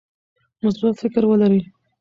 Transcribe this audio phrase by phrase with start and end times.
[0.63, 1.61] مثبت فکر ولرئ.